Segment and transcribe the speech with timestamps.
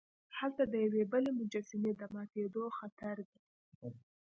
[0.39, 3.41] هلته د یوې بلې مجسمې د ماتیدو خطر دی.